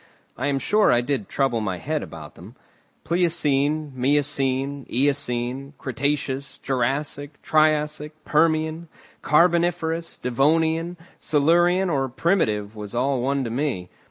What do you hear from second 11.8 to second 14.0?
or primitive was all one to me.